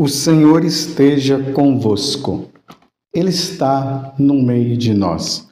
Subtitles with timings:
[0.00, 2.48] O Senhor esteja convosco,
[3.12, 5.48] Ele está no meio de nós.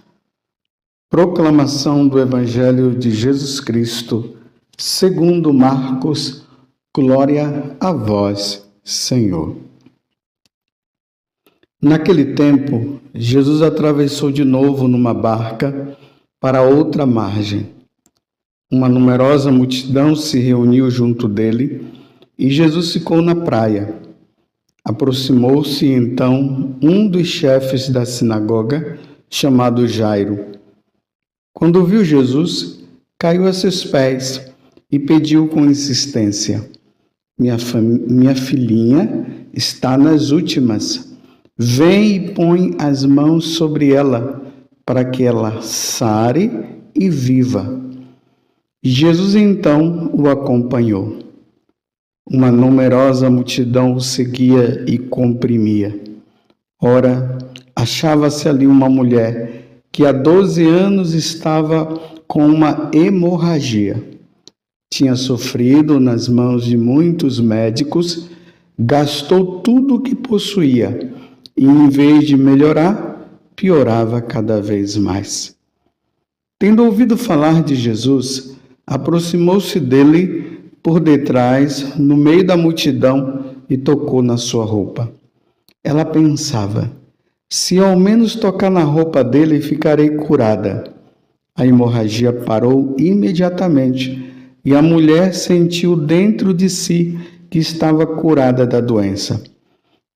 [1.11, 4.37] Proclamação do Evangelho de Jesus Cristo,
[4.79, 6.47] segundo Marcos,
[6.95, 9.57] glória a vós, Senhor.
[11.83, 15.99] Naquele tempo, Jesus atravessou de novo numa barca
[16.39, 17.75] para outra margem.
[18.71, 21.85] Uma numerosa multidão se reuniu junto dele
[22.39, 24.06] e Jesus ficou na praia.
[24.87, 28.97] Aproximou-se então um dos chefes da sinagoga,
[29.29, 30.53] chamado Jairo.
[31.53, 32.85] Quando viu Jesus,
[33.19, 34.41] caiu a seus pés
[34.89, 36.71] e pediu com insistência:
[37.37, 37.57] Minha,
[38.09, 41.17] minha filhinha está nas últimas.
[41.59, 44.41] Vem e põe as mãos sobre ela,
[44.85, 46.49] para que ela sare
[46.95, 47.77] e viva.
[48.81, 51.26] Jesus então o acompanhou.
[52.29, 55.97] Uma numerosa multidão o seguia e comprimia.
[56.83, 57.39] Ora,
[57.75, 61.87] achava-se ali uma mulher que há doze anos estava
[62.27, 64.03] com uma hemorragia.
[64.93, 68.29] Tinha sofrido nas mãos de muitos médicos,
[68.77, 71.13] gastou tudo o que possuía
[71.57, 75.57] e, em vez de melhorar, piorava cada vez mais.
[76.59, 80.56] Tendo ouvido falar de Jesus, aproximou-se dele
[80.87, 85.13] por detrás, no meio da multidão, e tocou na sua roupa.
[85.83, 86.93] Ela pensava:
[87.51, 90.85] se ao menos tocar na roupa dele, ficarei curada.
[91.57, 94.33] A hemorragia parou imediatamente
[94.65, 97.19] e a mulher sentiu dentro de si
[97.51, 99.43] que estava curada da doença.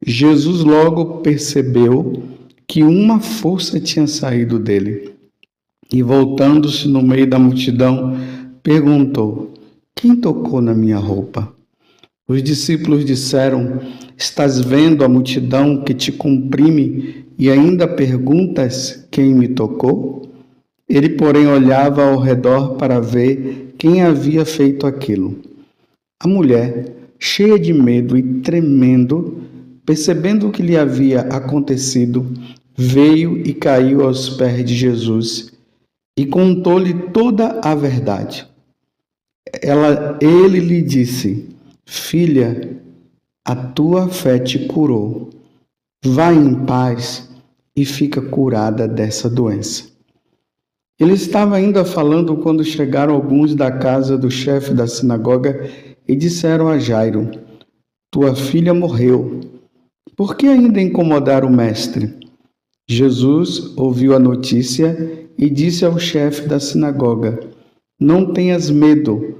[0.07, 2.23] Jesus logo percebeu
[2.69, 5.15] que uma força tinha saído dele
[5.93, 8.17] e, voltando-se no meio da multidão,
[8.63, 9.51] perguntou:
[10.01, 11.53] quem tocou na minha roupa?
[12.27, 13.81] Os discípulos disseram:
[14.17, 20.23] Estás vendo a multidão que te comprime e ainda perguntas quem me tocou?
[20.89, 25.37] Ele, porém, olhava ao redor para ver quem havia feito aquilo.
[26.19, 29.43] A mulher, cheia de medo e tremendo,
[29.85, 32.27] percebendo o que lhe havia acontecido,
[32.75, 35.53] veio e caiu aos pés de Jesus
[36.19, 38.50] e contou-lhe toda a verdade
[39.63, 41.49] ela, ele lhe disse:
[41.85, 42.79] Filha,
[43.45, 45.31] a tua fé te curou.
[46.05, 47.29] Vá em paz
[47.77, 49.85] e fica curada dessa doença.
[50.99, 55.69] Ele estava ainda falando quando chegaram alguns da casa do chefe da sinagoga
[56.07, 57.31] e disseram a Jairo:
[58.11, 59.41] Tua filha morreu.
[60.15, 62.15] Por que ainda incomodar o mestre?
[62.89, 67.41] Jesus ouviu a notícia e disse ao chefe da sinagoga:
[67.99, 69.40] Não tenhas medo,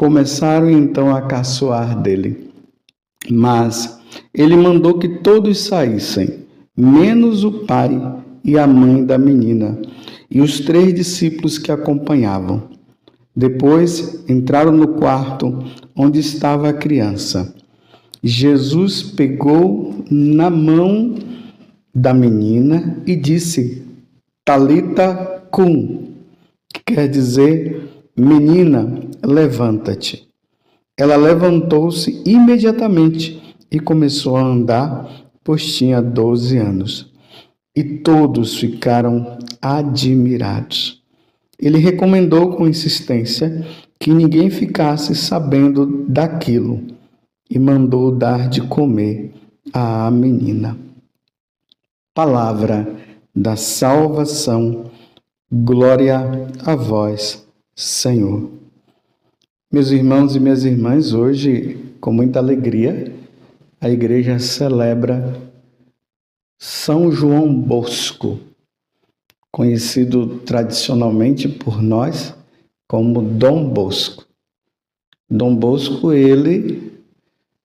[0.00, 2.52] Começaram então a caçoar dele.
[3.28, 3.98] Mas
[4.32, 8.00] ele mandou que todos saíssem, menos o pai
[8.44, 9.76] e a mãe da menina,
[10.30, 12.68] e os três discípulos que acompanhavam.
[13.34, 15.64] Depois entraram no quarto
[15.96, 17.52] onde estava a criança.
[18.22, 21.16] Jesus pegou na mão
[21.92, 23.82] da menina e disse:
[24.44, 26.14] Talita cum,
[26.72, 27.88] que quer dizer
[28.18, 30.28] Menina, levanta-te.
[30.96, 35.08] Ela levantou-se imediatamente e começou a andar,
[35.44, 37.12] pois tinha doze anos.
[37.74, 41.02] E todos ficaram admirados.
[41.58, 43.66] Ele recomendou com insistência
[43.98, 46.80] que ninguém ficasse sabendo daquilo
[47.50, 49.32] e mandou dar de comer
[49.72, 50.78] à menina.
[52.14, 52.96] Palavra
[53.34, 54.90] da salvação,
[55.50, 58.50] glória a vós, Senhor.
[59.70, 63.12] Meus irmãos e minhas irmãs, hoje, com muita alegria,
[63.78, 65.38] a igreja celebra
[66.58, 68.40] São João Bosco,
[69.52, 72.34] conhecido tradicionalmente por nós
[72.88, 74.24] como Dom Bosco.
[75.28, 76.90] Dom Bosco, ele,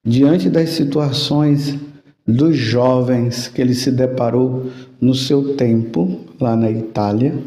[0.05, 1.79] diante das situações
[2.27, 4.69] dos jovens que ele se deparou
[4.99, 7.41] no seu tempo, lá na Itália,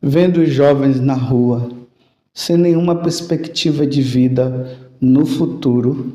[0.00, 1.77] vendo os jovens na rua,
[2.38, 6.12] sem nenhuma perspectiva de vida no futuro,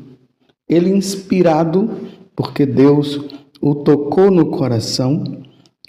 [0.66, 1.90] ele, inspirado
[2.34, 3.20] porque Deus
[3.60, 5.22] o tocou no coração,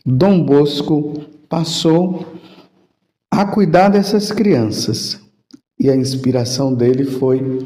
[0.06, 1.14] Dom Bosco
[1.48, 2.26] passou
[3.32, 5.22] a cuidar dessas crianças.
[5.80, 7.66] E a inspiração dele foi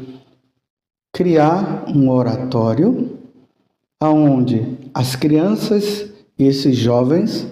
[1.12, 3.18] criar um oratório
[3.98, 6.08] aonde as crianças
[6.38, 7.48] e esses jovens,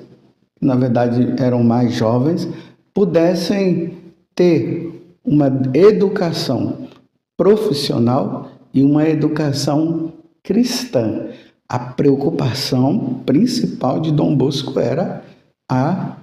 [0.63, 2.49] na verdade eram mais jovens,
[2.95, 3.99] pudessem
[4.33, 4.98] ter
[5.29, 6.89] uma educação
[7.37, 11.29] profissional e uma educação cristã.
[11.69, 15.23] A preocupação principal de Dom Bosco era
[15.71, 16.17] a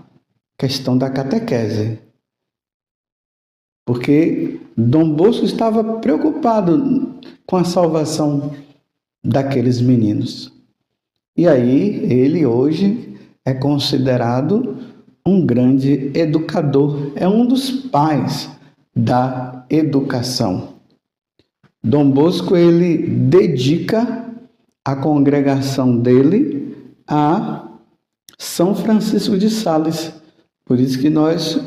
[0.58, 2.00] questão da catequese.
[3.86, 8.52] Porque Dom Bosco estava preocupado com a salvação
[9.24, 10.52] daqueles meninos.
[11.38, 13.16] E aí, ele hoje
[13.46, 14.78] é considerado
[15.28, 18.50] um grande educador, é um dos pais
[18.96, 20.76] da educação.
[21.84, 24.26] Dom Bosco ele dedica
[24.84, 26.76] a congregação dele
[27.08, 27.68] a
[28.38, 30.14] São Francisco de Sales.
[30.64, 31.60] Por isso que nós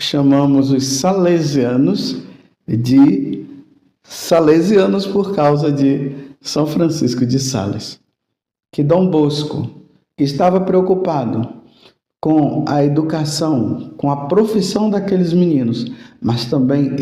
[0.00, 2.22] chamamos os salesianos
[2.66, 3.46] de
[4.02, 8.00] salesianos por causa de São Francisco de Sales.
[8.72, 9.70] Que Dom Bosco,
[10.16, 11.61] que estava preocupado
[12.22, 15.90] com a educação, com a profissão daqueles meninos,
[16.20, 16.94] mas também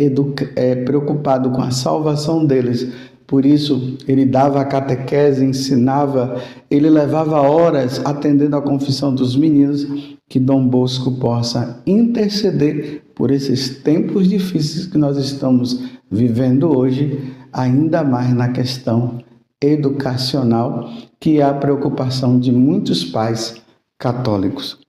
[0.57, 2.91] é, preocupado com a salvação deles.
[3.27, 6.41] Por isso, ele dava a catequese, ensinava,
[6.71, 9.87] ele levava horas atendendo a confissão dos meninos,
[10.27, 18.03] que Dom Bosco possa interceder por esses tempos difíceis que nós estamos vivendo hoje, ainda
[18.03, 19.19] mais na questão
[19.61, 20.91] educacional,
[21.21, 23.61] que é a preocupação de muitos pais
[23.99, 24.81] católicos.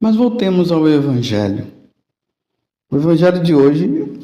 [0.00, 1.66] Mas voltemos ao Evangelho.
[2.90, 4.20] O Evangelho de hoje,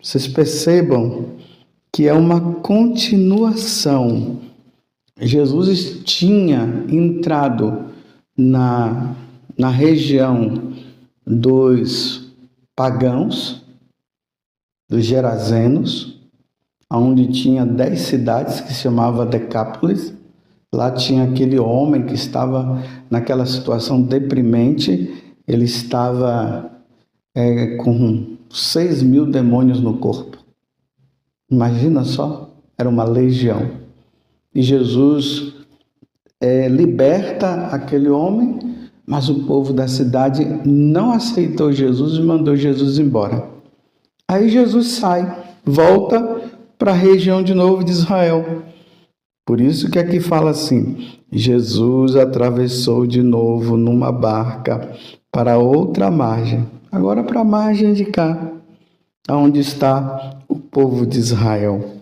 [0.00, 1.36] vocês percebam
[1.92, 4.40] que é uma continuação.
[5.20, 7.86] Jesus tinha entrado
[8.36, 9.14] na,
[9.56, 10.72] na região
[11.26, 12.32] dos
[12.74, 13.62] pagãos,
[14.88, 16.18] dos Gerazenos,
[16.90, 20.14] onde tinha dez cidades que se chamava Decápolis,
[20.72, 26.70] Lá tinha aquele homem que estava naquela situação deprimente, ele estava
[27.34, 30.36] é, com seis mil demônios no corpo.
[31.50, 33.70] Imagina só, era uma legião.
[34.54, 35.54] E Jesus
[36.40, 38.58] é, liberta aquele homem,
[39.06, 43.48] mas o povo da cidade não aceitou Jesus e mandou Jesus embora.
[44.28, 46.42] Aí Jesus sai, volta
[46.78, 48.62] para a região de novo de Israel.
[49.48, 54.94] Por isso que aqui fala assim: Jesus atravessou de novo numa barca
[55.32, 58.52] para outra margem, agora para a margem de cá,
[59.30, 61.94] onde está o povo de Israel.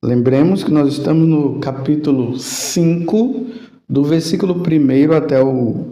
[0.00, 3.46] Lembremos que nós estamos no capítulo 5,
[3.88, 5.86] do versículo 1 até o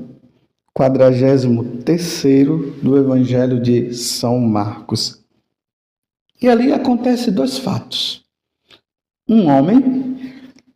[0.75, 1.44] 43
[2.81, 5.20] do Evangelho de São Marcos.
[6.41, 8.23] E ali acontece dois fatos.
[9.29, 10.14] Um homem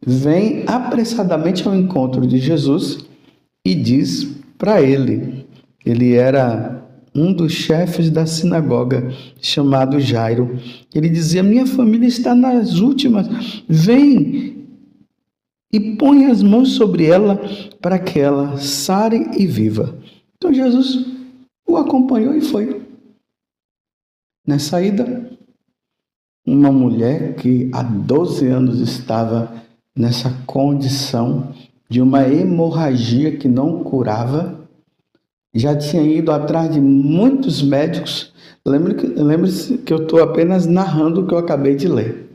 [0.05, 3.07] vem apressadamente ao encontro de Jesus
[3.65, 4.25] e diz
[4.57, 5.47] para ele,
[5.85, 6.85] ele era
[7.15, 10.59] um dos chefes da sinagoga, chamado Jairo.
[10.95, 13.27] Ele dizia: Minha família está nas últimas,
[13.69, 14.67] vem
[15.73, 17.39] e põe as mãos sobre ela
[17.81, 19.99] para que ela sare e viva.
[20.37, 21.07] Então Jesus
[21.67, 22.83] o acompanhou e foi.
[24.47, 25.31] Nessa ida,
[26.47, 29.63] uma mulher que há 12 anos estava
[29.99, 31.53] nessa condição
[31.89, 34.61] de uma hemorragia que não curava.
[35.53, 38.33] Já tinha ido atrás de muitos médicos.
[38.65, 42.31] Lembre-se que eu estou apenas narrando o que eu acabei de ler.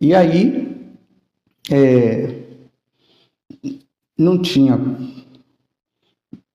[0.00, 0.78] E aí,
[1.70, 2.36] é,
[4.16, 4.80] não tinha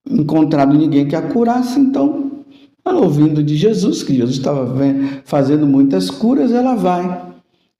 [0.10, 2.44] encontrado ninguém que a curasse, então,
[2.84, 4.74] ela ouvindo de Jesus, que Jesus estava
[5.26, 7.34] fazendo muitas curas, ela vai.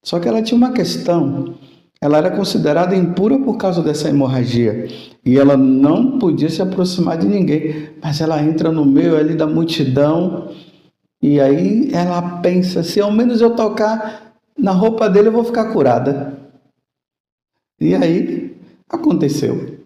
[0.04, 1.56] Só que ela tinha uma questão
[2.04, 4.90] ela era considerada impura por causa dessa hemorragia
[5.26, 7.92] e ela não podia se aproximar de ninguém.
[8.04, 10.50] Mas ela entra no meio ali da multidão
[11.22, 15.72] e aí ela pensa: se ao menos eu tocar na roupa dele, eu vou ficar
[15.72, 16.38] curada.
[17.80, 18.54] E aí
[18.90, 19.78] aconteceu.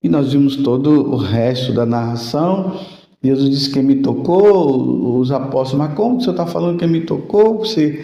[0.00, 2.78] E nós vimos todo o resto da narração.
[3.20, 7.00] Jesus disse que me tocou, os apóstolos, mas como o senhor está falando que me
[7.00, 7.64] tocou?
[7.64, 8.00] Se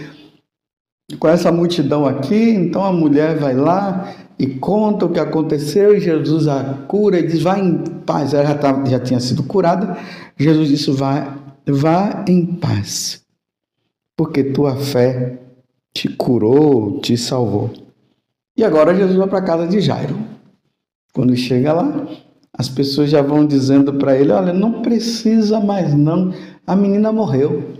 [1.18, 6.00] com essa multidão aqui, então a mulher vai lá e conta o que aconteceu, e
[6.00, 7.76] Jesus a cura e diz: Vá em
[8.06, 8.32] paz.
[8.32, 9.98] Ela já, tá, já tinha sido curada.
[10.36, 11.36] Jesus disse: Vá,
[11.66, 13.22] vá em paz,
[14.16, 15.38] porque tua fé
[15.92, 17.70] te curou, te salvou.
[18.56, 20.16] E agora Jesus vai para a casa de Jairo.
[21.12, 22.06] Quando chega lá,
[22.56, 26.32] as pessoas já vão dizendo para ele: Olha, não precisa mais não,
[26.66, 27.79] a menina morreu.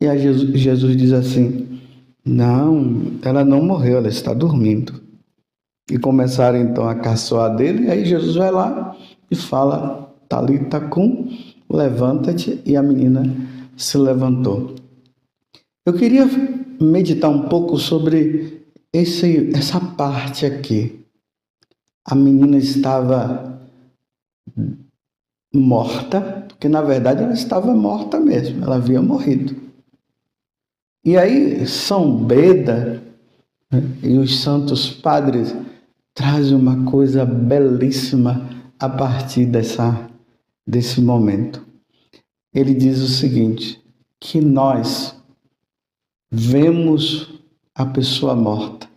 [0.00, 1.80] E Jesus, Jesus diz assim:
[2.24, 5.00] Não, ela não morreu, ela está dormindo.
[5.90, 8.96] E começaram então a caçoar dele, e aí Jesus vai lá
[9.30, 11.30] e fala: Talita cum,
[11.70, 13.22] levanta-te, e a menina
[13.76, 14.74] se levantou.
[15.84, 16.26] Eu queria
[16.80, 21.00] meditar um pouco sobre esse, essa parte aqui.
[22.04, 23.60] A menina estava
[25.54, 29.65] morta, porque na verdade ela estava morta mesmo, ela havia morrido.
[31.06, 33.00] E aí São Beda
[33.70, 35.54] né, e os santos padres
[36.12, 40.10] trazem uma coisa belíssima a partir dessa,
[40.66, 41.64] desse momento.
[42.52, 43.80] Ele diz o seguinte:
[44.20, 45.14] que nós
[46.28, 47.38] vemos
[47.72, 48.90] a pessoa morta,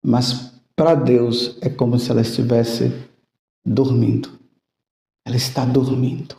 [0.00, 2.92] mas para Deus é como se ela estivesse
[3.66, 4.38] dormindo.
[5.26, 6.36] Ela está dormindo.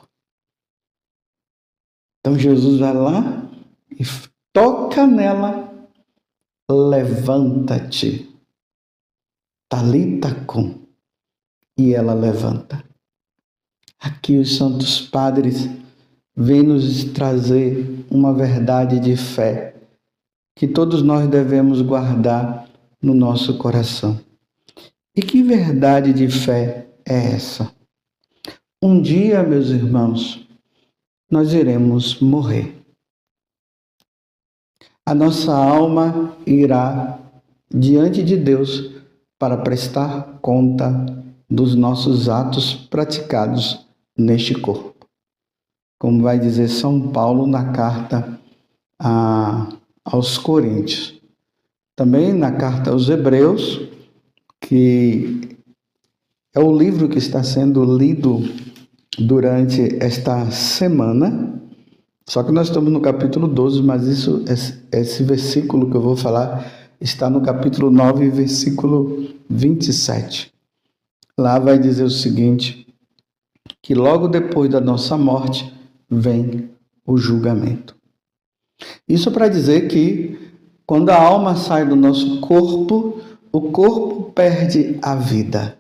[2.22, 3.52] Então Jesus vai lá
[3.92, 4.06] e
[4.54, 5.88] toca nela,
[6.70, 8.30] levanta-te.
[9.68, 10.80] Talita com.
[11.78, 12.84] E ela levanta.
[14.00, 15.68] Aqui os santos padres
[16.36, 19.76] vêm nos trazer uma verdade de fé
[20.56, 22.70] que todos nós devemos guardar
[23.02, 24.20] no nosso coração.
[25.16, 27.74] E que verdade de fé é essa?
[28.82, 30.48] Um dia, meus irmãos,
[31.30, 32.83] nós iremos morrer.
[35.06, 37.20] A nossa alma irá
[37.70, 38.92] diante de Deus
[39.38, 41.06] para prestar conta
[41.50, 43.86] dos nossos atos praticados
[44.18, 45.08] neste corpo.
[46.00, 48.40] Como vai dizer São Paulo na carta
[49.00, 49.70] a
[50.04, 51.22] aos Coríntios.
[51.96, 53.82] Também na carta aos Hebreus,
[54.60, 55.58] que
[56.54, 58.42] é o livro que está sendo lido
[59.18, 61.62] durante esta semana.
[62.26, 64.44] Só que nós estamos no capítulo 12, mas isso,
[64.92, 66.66] esse versículo que eu vou falar
[67.00, 70.54] está no capítulo 9, versículo 27.
[71.38, 72.88] Lá vai dizer o seguinte:
[73.82, 75.74] que logo depois da nossa morte
[76.10, 76.70] vem
[77.06, 77.96] o julgamento.
[79.08, 80.54] Isso para dizer que
[80.86, 85.78] quando a alma sai do nosso corpo, o corpo perde a vida.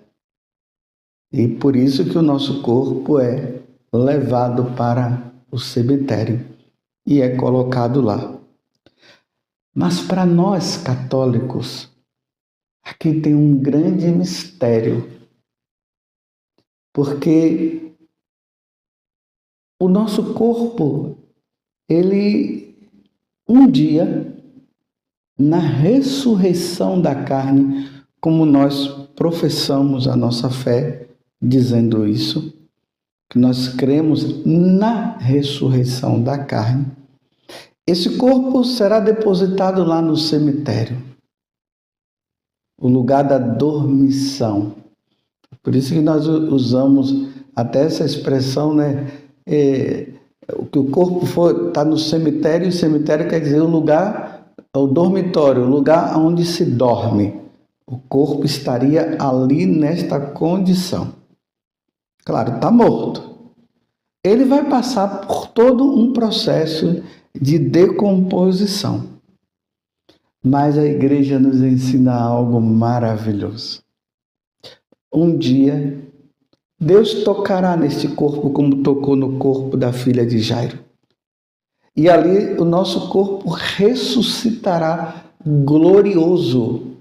[1.31, 3.59] E por isso que o nosso corpo é
[3.91, 6.43] levado para o cemitério
[7.05, 8.39] e é colocado lá.
[9.73, 11.91] Mas para nós católicos,
[12.83, 15.11] aqui tem um grande mistério.
[16.91, 17.93] Porque
[19.79, 21.17] o nosso corpo,
[21.87, 22.75] ele
[23.47, 24.35] um dia,
[25.37, 31.09] na ressurreição da carne, como nós professamos a nossa fé
[31.41, 32.62] dizendo isso,
[33.33, 36.85] que nós cremos na ressurreição da carne,
[37.85, 41.01] esse corpo será depositado lá no cemitério,
[42.79, 44.75] o lugar da dormição.
[45.63, 49.11] Por isso que nós usamos até essa expressão, né?
[49.47, 50.09] É,
[50.55, 51.25] o que o corpo
[51.69, 56.45] está no cemitério, e o cemitério quer dizer o lugar, o dormitório, o lugar onde
[56.45, 57.41] se dorme.
[57.87, 61.22] O corpo estaria ali nesta condição.
[62.25, 63.51] Claro, está morto.
[64.23, 67.03] Ele vai passar por todo um processo
[67.33, 69.09] de decomposição.
[70.43, 73.81] Mas a igreja nos ensina algo maravilhoso.
[75.13, 76.01] Um dia
[76.79, 80.79] Deus tocará neste corpo como tocou no corpo da filha de Jairo.
[81.95, 86.97] E ali o nosso corpo ressuscitará glorioso,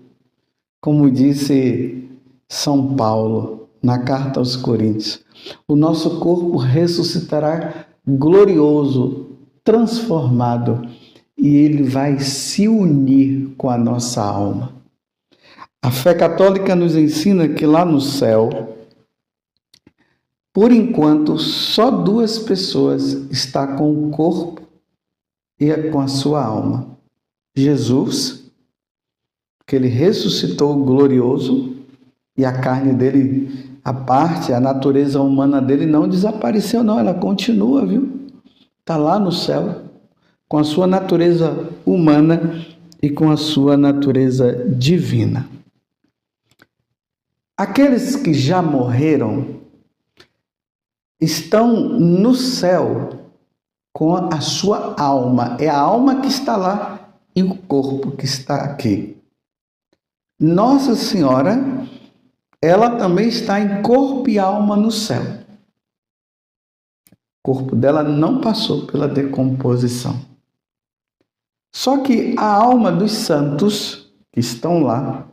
[0.81, 2.09] como disse
[2.49, 5.25] São Paulo na carta aos Coríntios.
[5.67, 10.89] O nosso corpo ressuscitará glorioso, transformado,
[11.37, 14.73] e ele vai se unir com a nossa alma.
[15.83, 18.77] A fé católica nos ensina que lá no céu,
[20.53, 24.63] por enquanto, só duas pessoas está com o corpo
[25.59, 26.97] e com a sua alma.
[27.57, 28.45] Jesus,
[29.67, 31.77] que ele ressuscitou glorioso
[32.37, 37.85] e a carne dele, a parte, a natureza humana dele não desapareceu não, ela continua,
[37.85, 38.31] viu?
[38.81, 39.83] Está lá no céu,
[40.49, 42.65] com a sua natureza humana
[43.03, 45.49] e com a sua natureza divina.
[47.57, 49.61] Aqueles que já morreram
[51.21, 53.23] estão no céu
[53.93, 55.57] com a sua alma.
[55.61, 59.17] É a alma que está lá e o corpo que está aqui.
[60.41, 61.87] Nossa Senhora,
[62.63, 65.23] ela também está em corpo e alma no céu.
[67.45, 70.21] O corpo dela não passou pela decomposição.
[71.75, 75.27] Só que a alma dos santos que estão lá,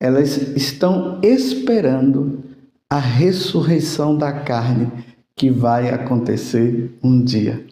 [0.00, 2.42] elas estão esperando
[2.90, 4.90] a ressurreição da carne
[5.36, 7.64] que vai acontecer um dia.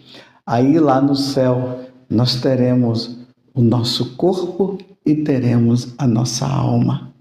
[0.46, 3.18] Aí lá no céu nós teremos
[3.52, 7.13] o nosso corpo e teremos a nossa alma.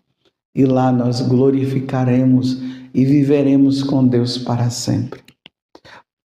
[0.56, 2.60] E lá nós glorificaremos
[2.94, 5.22] e viveremos com Deus para sempre.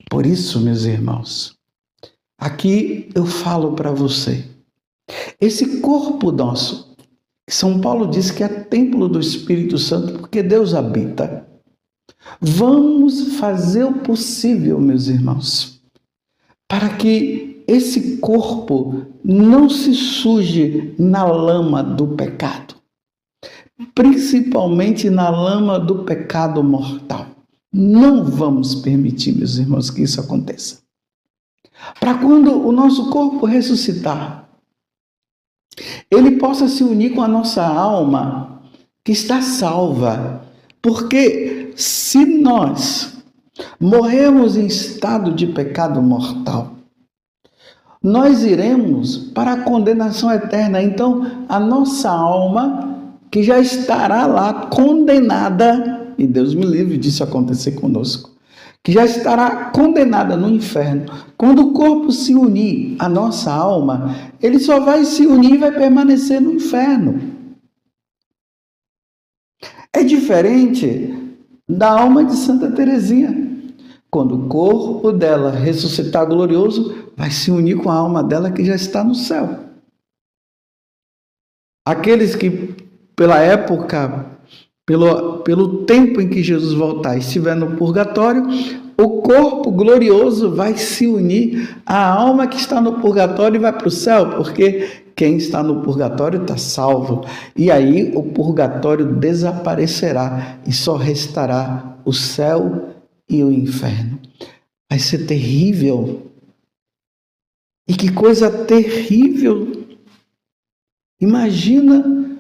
[0.09, 1.57] Por isso, meus irmãos,
[2.37, 4.45] aqui eu falo para você,
[5.41, 6.95] esse corpo nosso,
[7.49, 11.45] São Paulo diz que é templo do Espírito Santo porque Deus habita.
[12.39, 15.81] Vamos fazer o possível, meus irmãos,
[16.67, 22.75] para que esse corpo não se suje na lama do pecado,
[23.93, 27.27] principalmente na lama do pecado mortal.
[27.71, 30.81] Não vamos permitir, meus irmãos, que isso aconteça.
[31.99, 34.47] Para quando o nosso corpo ressuscitar,
[36.09, 38.61] ele possa se unir com a nossa alma
[39.03, 40.45] que está salva.
[40.81, 43.23] Porque se nós
[43.79, 46.73] morremos em estado de pecado mortal,
[48.01, 50.81] nós iremos para a condenação eterna.
[50.81, 52.92] Então, a nossa alma,
[53.33, 58.29] que já estará lá condenada, e Deus me livre disso acontecer conosco,
[58.83, 61.11] que já estará condenada no inferno.
[61.35, 65.71] Quando o corpo se unir à nossa alma, ele só vai se unir e vai
[65.71, 67.33] permanecer no inferno.
[69.91, 71.35] É diferente
[71.67, 73.51] da alma de Santa Teresinha.
[74.11, 78.75] Quando o corpo dela ressuscitar glorioso, vai se unir com a alma dela que já
[78.75, 79.57] está no céu.
[81.83, 84.25] Aqueles que, pela época,
[84.85, 88.43] pelo, pelo tempo em que Jesus voltar, estiver no purgatório,
[88.97, 93.87] o corpo glorioso vai se unir à alma que está no purgatório e vai para
[93.87, 97.25] o céu, porque quem está no purgatório está salvo.
[97.55, 102.89] E aí o purgatório desaparecerá e só restará o céu
[103.29, 104.19] e o inferno.
[104.89, 106.31] Vai ser terrível.
[107.87, 109.83] E que coisa terrível!
[111.19, 112.32] Imagina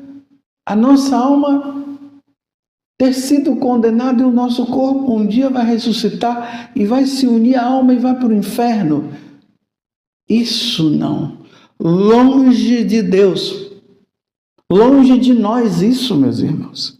[0.65, 1.83] a nossa alma
[2.97, 7.55] ter sido condenado e o nosso corpo um dia vai ressuscitar e vai se unir
[7.55, 9.11] à alma e vai para o inferno.
[10.29, 11.39] Isso não.
[11.79, 13.71] Longe de Deus.
[14.71, 16.97] Longe de nós isso, meus irmãos.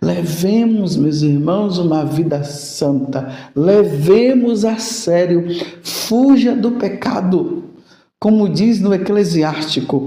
[0.00, 3.50] Levemos, meus irmãos, uma vida santa.
[3.54, 5.44] Levemos a sério.
[5.82, 7.64] Fuja do pecado.
[8.20, 10.06] Como diz no Eclesiástico,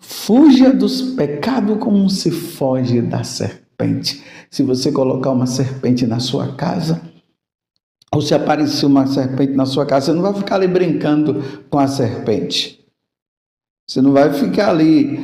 [0.00, 4.22] fuja dos pecados como se foge da serpente.
[4.50, 7.00] Se você colocar uma serpente na sua casa,
[8.12, 11.78] ou se aparecer uma serpente na sua casa, você não vai ficar ali brincando com
[11.78, 12.84] a serpente.
[13.88, 15.18] Você não vai ficar ali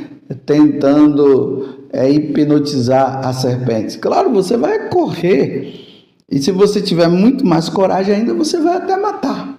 [0.44, 3.98] tentando é, hipnotizar a serpente.
[3.98, 5.86] Claro, você vai correr.
[6.30, 9.58] E se você tiver muito mais coragem ainda, você vai até matar.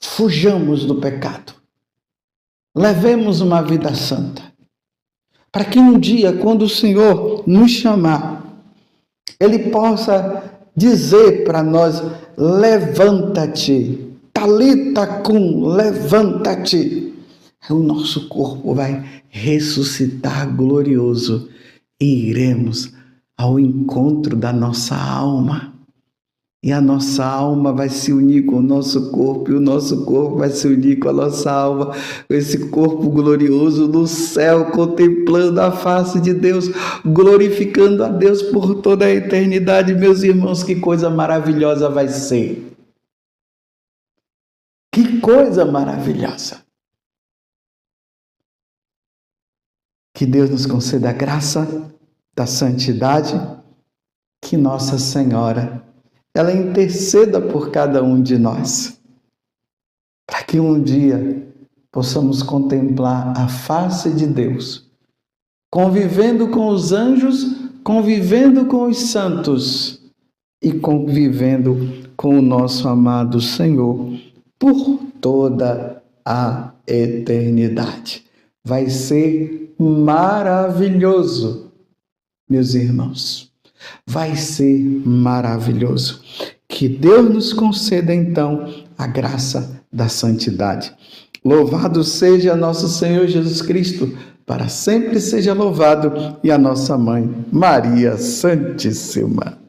[0.00, 1.55] Fujamos do pecado.
[2.76, 4.42] Levemos uma vida santa.
[5.50, 8.44] Para que um dia, quando o Senhor nos chamar,
[9.40, 10.44] Ele possa
[10.76, 12.02] dizer para nós:
[12.36, 14.04] levanta-te.
[14.32, 17.06] Talita cum, levanta-te
[17.72, 21.48] o nosso corpo vai ressuscitar glorioso
[22.00, 22.92] e iremos
[23.36, 25.74] ao encontro da nossa alma.
[26.66, 30.38] E a nossa alma vai se unir com o nosso corpo, e o nosso corpo
[30.38, 31.92] vai se unir com a nossa alma,
[32.26, 36.66] com esse corpo glorioso no céu, contemplando a face de Deus,
[37.04, 39.94] glorificando a Deus por toda a eternidade.
[39.94, 42.76] Meus irmãos, que coisa maravilhosa vai ser!
[44.92, 46.66] Que coisa maravilhosa!
[50.12, 51.94] Que Deus nos conceda a graça
[52.34, 53.34] da santidade,
[54.42, 55.86] que Nossa Senhora
[56.36, 59.00] ela interceda por cada um de nós,
[60.26, 61.48] para que um dia
[61.90, 64.86] possamos contemplar a face de Deus,
[65.72, 69.98] convivendo com os anjos, convivendo com os santos
[70.62, 74.20] e convivendo com o nosso amado Senhor
[74.58, 78.26] por toda a eternidade.
[78.62, 81.72] Vai ser maravilhoso,
[82.46, 83.45] meus irmãos.
[84.06, 86.20] Vai ser maravilhoso.
[86.68, 88.68] Que Deus nos conceda então
[88.98, 90.92] a graça da santidade.
[91.44, 98.16] Louvado seja nosso Senhor Jesus Cristo, para sempre seja louvado, e a nossa mãe, Maria
[98.16, 99.65] Santíssima.